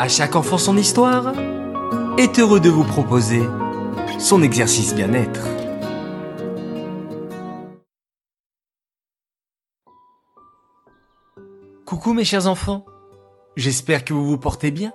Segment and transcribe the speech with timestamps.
[0.00, 1.34] À chaque enfant son histoire
[2.16, 3.42] est heureux de vous proposer
[4.18, 5.46] son exercice bien-être.
[11.84, 12.86] Coucou mes chers enfants,
[13.56, 14.94] j'espère que vous vous portez bien.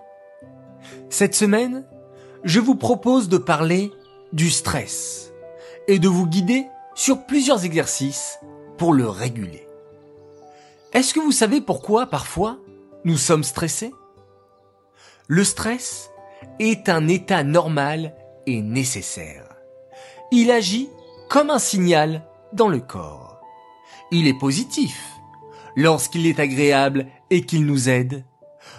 [1.12, 1.86] Cette semaine,
[2.44, 3.92] je vous propose de parler
[4.34, 5.32] du stress
[5.88, 6.66] et de vous guider
[6.96, 8.40] sur plusieurs exercices
[8.80, 9.68] pour le réguler.
[10.94, 12.58] Est-ce que vous savez pourquoi parfois
[13.04, 13.94] nous sommes stressés?
[15.28, 16.12] Le stress
[16.60, 19.56] est un état normal et nécessaire.
[20.32, 20.90] Il agit
[21.30, 23.42] comme un signal dans le corps.
[24.12, 25.02] Il est positif
[25.76, 28.24] lorsqu'il est agréable et qu'il nous aide.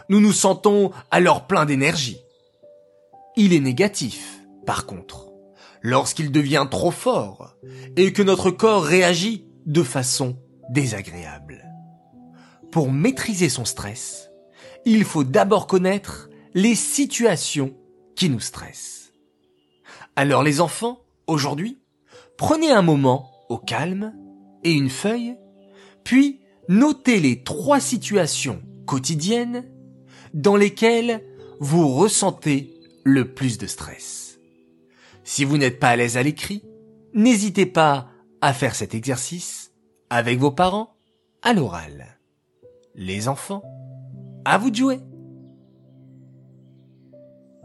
[0.09, 2.21] Nous nous sentons alors plein d'énergie.
[3.37, 5.29] Il est négatif, par contre,
[5.83, 7.57] lorsqu'il devient trop fort
[7.97, 10.39] et que notre corps réagit de façon
[10.71, 11.65] désagréable.
[12.71, 14.31] Pour maîtriser son stress,
[14.85, 17.77] il faut d'abord connaître les situations
[18.15, 19.13] qui nous stressent.
[20.17, 21.83] Alors les enfants, aujourd'hui,
[22.39, 24.15] prenez un moment au calme
[24.65, 25.37] et une feuille,
[26.03, 26.41] puis
[26.71, 29.71] notez les trois situations quotidiennes
[30.33, 31.23] dans lesquelles
[31.61, 32.73] vous ressentez
[33.05, 34.39] le plus de stress.
[35.25, 36.63] Si vous n'êtes pas à l'aise à l'écrit,
[37.13, 38.09] n'hésitez pas
[38.41, 39.73] à faire cet exercice
[40.09, 40.97] avec vos parents
[41.43, 42.19] à l'oral.
[42.95, 43.63] Les enfants,
[44.47, 45.01] à vous de jouer